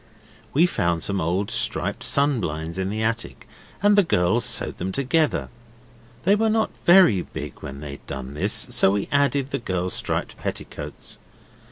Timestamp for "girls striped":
9.59-10.37